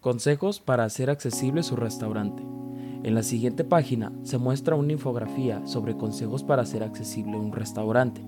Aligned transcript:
Consejos 0.00 0.60
para 0.60 0.84
hacer 0.84 1.10
accesible 1.10 1.62
su 1.62 1.76
restaurante. 1.76 2.42
En 3.02 3.14
la 3.14 3.22
siguiente 3.22 3.64
página 3.64 4.10
se 4.22 4.38
muestra 4.38 4.74
una 4.74 4.92
infografía 4.92 5.60
sobre 5.66 5.94
consejos 5.94 6.42
para 6.42 6.62
hacer 6.62 6.82
accesible 6.82 7.36
un 7.36 7.52
restaurante. 7.52 8.22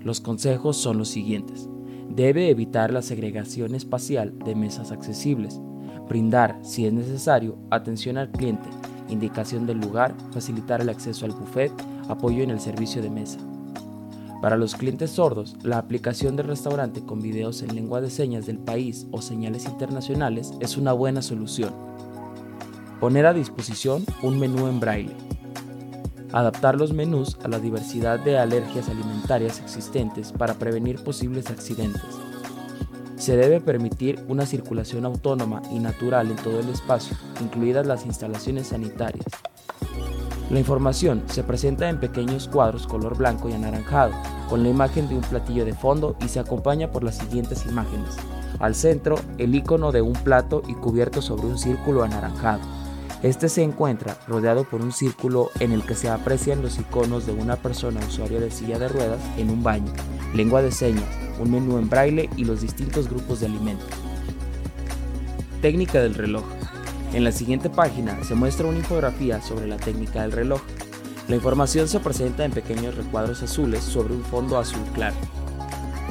Los 0.00 0.22
consejos 0.22 0.78
son 0.78 0.96
los 0.96 1.08
siguientes. 1.08 1.68
Debe 2.08 2.48
evitar 2.48 2.90
la 2.90 3.02
segregación 3.02 3.74
espacial 3.74 4.38
de 4.38 4.54
mesas 4.54 4.90
accesibles. 4.90 5.60
Brindar, 6.08 6.58
si 6.62 6.86
es 6.86 6.94
necesario, 6.94 7.58
atención 7.70 8.16
al 8.16 8.30
cliente, 8.30 8.70
indicación 9.10 9.66
del 9.66 9.80
lugar, 9.80 10.14
facilitar 10.32 10.80
el 10.80 10.88
acceso 10.88 11.26
al 11.26 11.32
buffet, 11.32 11.72
apoyo 12.08 12.42
en 12.42 12.48
el 12.48 12.60
servicio 12.60 13.02
de 13.02 13.10
mesa. 13.10 13.38
Para 14.40 14.56
los 14.56 14.76
clientes 14.76 15.10
sordos, 15.10 15.56
la 15.64 15.78
aplicación 15.78 16.36
del 16.36 16.46
restaurante 16.46 17.04
con 17.04 17.20
videos 17.20 17.62
en 17.62 17.74
lengua 17.74 18.00
de 18.00 18.08
señas 18.08 18.46
del 18.46 18.58
país 18.58 19.06
o 19.10 19.20
señales 19.20 19.64
internacionales 19.66 20.52
es 20.60 20.76
una 20.76 20.92
buena 20.92 21.22
solución. 21.22 21.74
Poner 23.00 23.26
a 23.26 23.32
disposición 23.32 24.04
un 24.22 24.38
menú 24.38 24.68
en 24.68 24.78
braille. 24.78 25.16
Adaptar 26.32 26.76
los 26.76 26.92
menús 26.92 27.36
a 27.42 27.48
la 27.48 27.58
diversidad 27.58 28.20
de 28.20 28.38
alergias 28.38 28.88
alimentarias 28.88 29.60
existentes 29.60 30.30
para 30.30 30.54
prevenir 30.54 31.02
posibles 31.02 31.50
accidentes. 31.50 32.02
Se 33.16 33.36
debe 33.36 33.60
permitir 33.60 34.24
una 34.28 34.46
circulación 34.46 35.04
autónoma 35.04 35.62
y 35.72 35.80
natural 35.80 36.30
en 36.30 36.36
todo 36.36 36.60
el 36.60 36.68
espacio, 36.68 37.16
incluidas 37.40 37.86
las 37.86 38.06
instalaciones 38.06 38.68
sanitarias, 38.68 39.26
la 40.50 40.58
información 40.58 41.22
se 41.26 41.44
presenta 41.44 41.90
en 41.90 42.00
pequeños 42.00 42.48
cuadros 42.48 42.86
color 42.86 43.18
blanco 43.18 43.48
y 43.48 43.52
anaranjado, 43.52 44.12
con 44.48 44.62
la 44.62 44.70
imagen 44.70 45.08
de 45.08 45.14
un 45.14 45.20
platillo 45.20 45.64
de 45.66 45.74
fondo 45.74 46.16
y 46.24 46.28
se 46.28 46.40
acompaña 46.40 46.90
por 46.90 47.04
las 47.04 47.18
siguientes 47.18 47.66
imágenes. 47.66 48.16
Al 48.58 48.74
centro, 48.74 49.16
el 49.36 49.54
icono 49.54 49.92
de 49.92 50.00
un 50.00 50.14
plato 50.14 50.62
y 50.66 50.74
cubierto 50.74 51.20
sobre 51.20 51.46
un 51.46 51.58
círculo 51.58 52.02
anaranjado. 52.02 52.60
Este 53.22 53.48
se 53.48 53.62
encuentra 53.62 54.16
rodeado 54.26 54.64
por 54.64 54.80
un 54.80 54.92
círculo 54.92 55.50
en 55.60 55.72
el 55.72 55.82
que 55.84 55.94
se 55.94 56.08
aprecian 56.08 56.62
los 56.62 56.78
iconos 56.78 57.26
de 57.26 57.32
una 57.32 57.56
persona 57.56 58.00
usuaria 58.06 58.40
de 58.40 58.50
silla 58.50 58.78
de 58.78 58.88
ruedas 58.88 59.20
en 59.36 59.50
un 59.50 59.62
baño, 59.62 59.92
lengua 60.34 60.62
de 60.62 60.72
señas, 60.72 61.04
un 61.40 61.50
menú 61.50 61.78
en 61.78 61.90
braille 61.90 62.30
y 62.36 62.44
los 62.44 62.62
distintos 62.62 63.08
grupos 63.08 63.40
de 63.40 63.46
alimentos. 63.46 63.88
Técnica 65.60 66.00
del 66.00 66.14
reloj. 66.14 66.44
En 67.14 67.24
la 67.24 67.32
siguiente 67.32 67.70
página 67.70 68.22
se 68.22 68.34
muestra 68.34 68.66
una 68.66 68.78
infografía 68.78 69.40
sobre 69.40 69.66
la 69.66 69.78
técnica 69.78 70.22
del 70.22 70.32
reloj. 70.32 70.60
La 71.26 71.36
información 71.36 71.88
se 71.88 72.00
presenta 72.00 72.44
en 72.44 72.52
pequeños 72.52 72.96
recuadros 72.96 73.42
azules 73.42 73.82
sobre 73.82 74.12
un 74.12 74.22
fondo 74.22 74.58
azul 74.58 74.82
claro. 74.94 75.16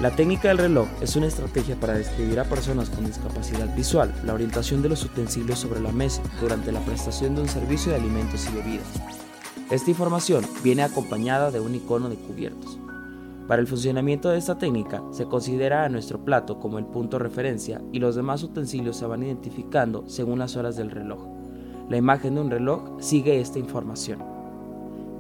La 0.01 0.15
técnica 0.15 0.47
del 0.47 0.57
reloj 0.57 0.87
es 0.99 1.15
una 1.15 1.27
estrategia 1.27 1.75
para 1.75 1.93
describir 1.93 2.39
a 2.39 2.45
personas 2.45 2.89
con 2.89 3.05
discapacidad 3.05 3.73
visual 3.75 4.13
la 4.23 4.33
orientación 4.33 4.81
de 4.81 4.89
los 4.89 5.03
utensilios 5.03 5.59
sobre 5.59 5.81
la 5.81 5.91
mesa 5.91 6.21
durante 6.41 6.71
la 6.71 6.81
prestación 6.81 7.35
de 7.35 7.41
un 7.41 7.47
servicio 7.47 7.91
de 7.91 7.99
alimentos 7.99 8.47
y 8.47 8.55
bebidas. 8.55 8.87
Esta 9.69 9.91
información 9.91 10.45
viene 10.63 10.81
acompañada 10.81 11.51
de 11.51 11.59
un 11.59 11.75
icono 11.75 12.09
de 12.09 12.15
cubiertos. 12.15 12.79
Para 13.47 13.61
el 13.61 13.67
funcionamiento 13.67 14.29
de 14.29 14.37
esta 14.37 14.57
técnica 14.57 15.01
se 15.11 15.25
considera 15.25 15.85
a 15.85 15.89
nuestro 15.89 16.23
plato 16.23 16.59
como 16.59 16.79
el 16.79 16.85
punto 16.85 17.17
referencia 17.17 17.81
y 17.93 17.99
los 17.99 18.15
demás 18.15 18.43
utensilios 18.43 18.97
se 18.97 19.05
van 19.05 19.23
identificando 19.23 20.03
según 20.07 20.39
las 20.39 20.57
horas 20.57 20.75
del 20.75 20.91
reloj. 20.91 21.25
La 21.89 21.95
imagen 21.95 22.35
de 22.35 22.41
un 22.41 22.51
reloj 22.51 22.97
sigue 22.99 23.39
esta 23.39 23.57
información. 23.57 24.21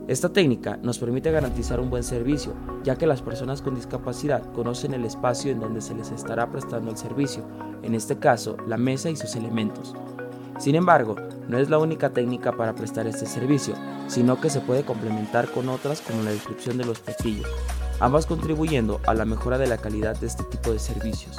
Esta 0.09 0.33
técnica 0.33 0.77
nos 0.83 0.99
permite 0.99 1.31
garantizar 1.31 1.79
un 1.79 1.89
buen 1.89 2.03
servicio, 2.03 2.53
ya 2.83 2.97
que 2.97 3.07
las 3.07 3.21
personas 3.21 3.61
con 3.61 3.75
discapacidad 3.75 4.43
conocen 4.51 4.93
el 4.93 5.05
espacio 5.05 5.51
en 5.51 5.61
donde 5.61 5.79
se 5.79 5.95
les 5.95 6.11
estará 6.11 6.51
prestando 6.51 6.91
el 6.91 6.97
servicio, 6.97 7.43
en 7.81 7.95
este 7.95 8.17
caso 8.17 8.57
la 8.67 8.77
mesa 8.77 9.09
y 9.09 9.15
sus 9.15 9.37
elementos. 9.37 9.95
Sin 10.59 10.75
embargo, 10.75 11.15
no 11.47 11.57
es 11.57 11.69
la 11.69 11.77
única 11.77 12.09
técnica 12.09 12.51
para 12.51 12.75
prestar 12.75 13.07
este 13.07 13.25
servicio, 13.25 13.75
sino 14.07 14.39
que 14.39 14.49
se 14.49 14.61
puede 14.61 14.83
complementar 14.83 15.49
con 15.49 15.69
otras 15.69 16.01
como 16.01 16.23
la 16.23 16.31
descripción 16.31 16.77
de 16.77 16.85
los 16.85 16.99
platillos, 16.99 17.47
ambas 17.99 18.25
contribuyendo 18.25 18.99
a 19.07 19.13
la 19.13 19.25
mejora 19.25 19.57
de 19.57 19.67
la 19.67 19.77
calidad 19.77 20.17
de 20.17 20.27
este 20.27 20.43
tipo 20.43 20.71
de 20.71 20.79
servicios. 20.79 21.37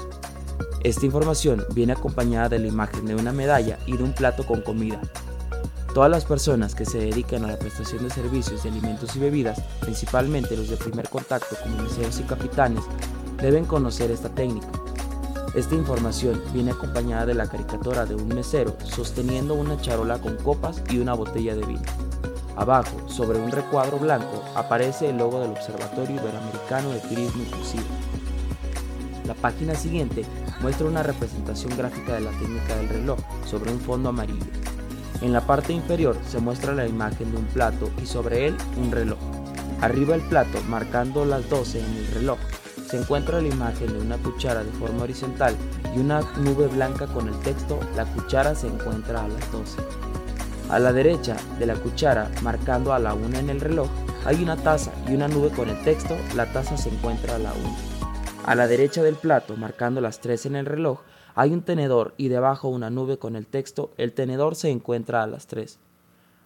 Esta 0.83 1.07
información 1.07 1.65
viene 1.75 1.93
acompañada 1.93 2.49
de 2.49 2.61
la 2.61 2.69
imagen 2.69 3.07
de 3.07 3.17
una 3.17 3.33
medalla 3.33 3.79
y 3.87 3.97
de 3.97 4.05
un 4.05 4.13
plato 4.13 4.47
con 4.47 4.63
comida. 4.63 5.01
Todas 5.93 6.11
las 6.11 6.25
personas 6.25 6.75
que 6.75 6.85
se 6.85 6.99
dedican 6.99 7.45
a 7.45 7.49
la 7.49 7.59
prestación 7.59 8.05
de 8.05 8.11
servicios 8.11 8.63
de 8.63 8.71
alimentos 8.71 9.17
y 9.17 9.19
bebidas, 9.19 9.61
principalmente 9.81 10.57
los 10.57 10.69
de 10.69 10.77
primer 10.77 11.09
contacto 11.09 11.57
como 11.63 11.83
meseros 11.83 12.21
y 12.21 12.23
capitanes, 12.23 12.85
deben 13.43 13.65
conocer 13.65 14.11
esta 14.11 14.29
técnica. 14.29 14.69
Esta 15.55 15.75
información 15.75 16.43
viene 16.53 16.73
acompañada 16.73 17.27
de 17.27 17.35
la 17.35 17.49
caricatura 17.49 18.05
de 18.05 18.15
un 18.15 18.29
mesero 18.29 18.77
sosteniendo 18.85 19.55
una 19.55 19.81
charola 19.81 20.19
con 20.19 20.37
copas 20.37 20.83
y 20.91 20.99
una 20.99 21.15
botella 21.15 21.55
de 21.55 21.65
vino. 21.65 21.83
Abajo, 22.55 23.09
sobre 23.09 23.39
un 23.39 23.51
recuadro 23.51 23.99
blanco, 23.99 24.45
aparece 24.55 25.09
el 25.09 25.17
logo 25.17 25.41
del 25.41 25.53
Observatorio 25.53 26.17
Iberoamericano 26.17 26.91
de 26.91 27.01
Turismo 27.01 27.43
Inclusivo. 27.45 27.85
La 29.27 29.35
página 29.35 29.75
siguiente 29.75 30.25
muestra 30.61 30.87
una 30.87 31.03
representación 31.03 31.77
gráfica 31.77 32.15
de 32.15 32.21
la 32.21 32.31
técnica 32.33 32.77
del 32.77 32.89
reloj 32.89 33.19
sobre 33.47 33.73
un 33.73 33.81
fondo 33.81 34.11
amarillo. 34.11 34.47
En 35.21 35.33
la 35.33 35.41
parte 35.41 35.73
inferior 35.73 36.17
se 36.29 36.41
muestra 36.41 36.75
la 36.75 36.87
imagen 36.87 37.31
de 37.31 37.39
un 37.39 37.47
plato 37.47 37.91
y 38.03 38.07
sobre 38.07 38.47
él 38.47 38.57
un 38.77 38.91
reloj. 38.91 39.19
Arriba 39.81 40.15
el 40.15 40.23
plato, 40.23 40.59
marcando 40.69 41.25
las 41.25 41.49
12 41.49 41.79
en 41.79 41.97
el 41.97 42.07
reloj, 42.09 42.39
se 42.89 42.97
encuentra 42.97 43.43
la 43.43 43.49
imagen 43.49 43.93
de 43.93 44.01
una 44.01 44.17
cuchara 44.17 44.65
de 44.65 44.71
forma 44.73 45.03
horizontal 45.03 45.55
y 45.95 45.99
una 45.99 46.23
nube 46.39 46.69
blanca 46.69 47.07
con 47.07 47.29
el 47.29 47.39
texto 47.41 47.79
La 47.95 48.07
cuchara 48.07 48.55
se 48.55 48.67
encuentra 48.67 49.25
a 49.25 49.29
las 49.29 49.53
12. 49.53 49.79
A 50.71 50.79
la 50.79 50.93
derecha 50.93 51.37
de 51.59 51.67
la 51.67 51.75
cuchara, 51.75 52.31
marcando 52.43 52.95
a 52.95 52.99
la 52.99 53.13
1 53.13 53.39
en 53.39 53.51
el 53.51 53.61
reloj, 53.61 53.89
hay 54.25 54.43
una 54.43 54.57
taza 54.57 54.93
y 55.07 55.15
una 55.15 55.29
nube 55.29 55.51
con 55.51 55.69
el 55.69 55.83
texto 55.83 56.17
La 56.35 56.51
taza 56.53 56.79
se 56.79 56.89
encuentra 56.89 57.37
a 57.37 57.39
la 57.39 57.53
1. 57.53 57.77
A 58.47 58.55
la 58.55 58.67
derecha 58.67 59.03
del 59.03 59.17
plato, 59.17 59.57
marcando 59.57 60.01
las 60.01 60.21
3 60.21 60.47
en 60.47 60.57
el 60.57 60.65
reloj, 60.65 61.01
hay 61.35 61.53
un 61.53 61.63
tenedor 61.63 62.15
y 62.17 62.29
debajo 62.29 62.69
una 62.69 62.89
nube 62.89 63.19
con 63.19 63.37
el 63.37 63.47
texto 63.47 63.91
El 63.99 64.15
tenedor 64.15 64.57
se 64.57 64.71
encuentra 64.71 65.23
a 65.23 65.27
las 65.27 65.47
3. 65.47 65.79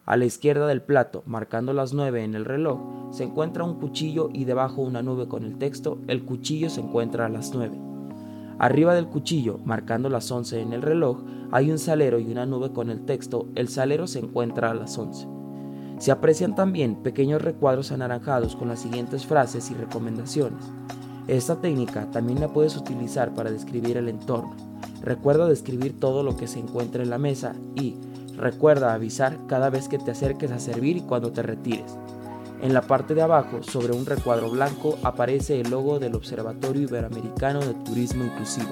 A 0.04 0.16
la 0.16 0.24
izquierda 0.24 0.66
del 0.66 0.82
plato, 0.82 1.22
marcando 1.26 1.72
las 1.72 1.94
9 1.94 2.24
en 2.24 2.34
el 2.34 2.44
reloj, 2.44 3.12
se 3.12 3.22
encuentra 3.22 3.62
un 3.62 3.78
cuchillo 3.78 4.30
y 4.32 4.44
debajo 4.44 4.82
una 4.82 5.00
nube 5.00 5.28
con 5.28 5.44
el 5.44 5.58
texto 5.58 6.00
El 6.08 6.24
cuchillo 6.24 6.70
se 6.70 6.80
encuentra 6.80 7.26
a 7.26 7.28
las 7.28 7.54
9. 7.54 7.78
Arriba 8.58 8.94
del 8.94 9.06
cuchillo, 9.06 9.60
marcando 9.64 10.08
las 10.08 10.28
11 10.28 10.60
en 10.60 10.72
el 10.72 10.82
reloj, 10.82 11.22
hay 11.52 11.70
un 11.70 11.78
salero 11.78 12.18
y 12.18 12.32
una 12.32 12.46
nube 12.46 12.72
con 12.72 12.90
el 12.90 13.04
texto 13.04 13.46
El 13.54 13.68
salero 13.68 14.08
se 14.08 14.18
encuentra 14.18 14.72
a 14.72 14.74
las 14.74 14.98
11. 14.98 15.28
Se 15.98 16.10
aprecian 16.10 16.56
también 16.56 16.96
pequeños 17.04 17.40
recuadros 17.40 17.92
anaranjados 17.92 18.56
con 18.56 18.66
las 18.66 18.80
siguientes 18.80 19.24
frases 19.24 19.70
y 19.70 19.74
recomendaciones. 19.74 20.64
Esta 21.28 21.60
técnica 21.60 22.10
también 22.10 22.40
la 22.40 22.48
puedes 22.48 22.76
utilizar 22.76 23.36
para 23.36 23.52
describir 23.52 23.96
el 23.96 24.08
entorno. 24.08 24.56
Recuerda 25.00 25.46
describir 25.46 26.00
todo 26.00 26.24
lo 26.24 26.36
que 26.36 26.48
se 26.48 26.58
encuentra 26.58 27.04
en 27.04 27.10
la 27.10 27.18
mesa 27.18 27.54
y 27.76 27.94
recuerda 28.36 28.94
avisar 28.94 29.38
cada 29.46 29.70
vez 29.70 29.88
que 29.88 29.98
te 29.98 30.10
acerques 30.10 30.50
a 30.50 30.58
servir 30.58 30.96
y 30.96 31.02
cuando 31.02 31.32
te 31.32 31.42
retires. 31.42 31.96
En 32.62 32.74
la 32.74 32.82
parte 32.82 33.14
de 33.14 33.22
abajo, 33.22 33.62
sobre 33.62 33.92
un 33.92 34.06
recuadro 34.06 34.48
blanco, 34.50 34.96
aparece 35.02 35.60
el 35.60 35.70
logo 35.70 35.98
del 35.98 36.14
Observatorio 36.14 36.82
Iberoamericano 36.82 37.60
de 37.60 37.74
Turismo 37.84 38.24
Inclusivo. 38.24 38.70